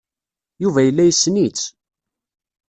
Yuba 0.63 0.79
yella 0.83 1.03
yessen-itt. 1.05 1.61